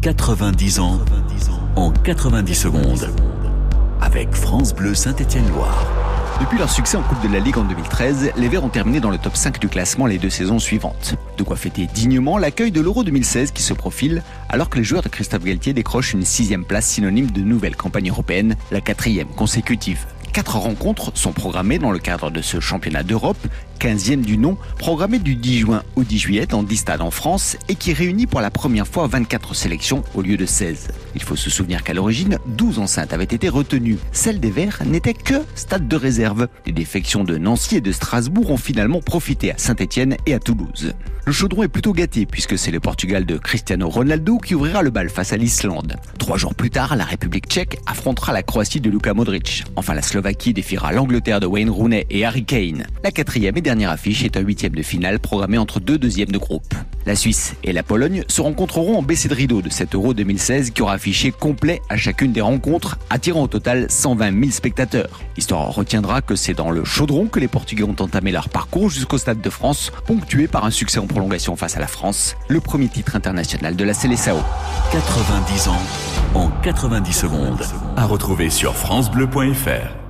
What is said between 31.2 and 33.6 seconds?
faut se souvenir qu'à l'origine, 12 enceintes avaient été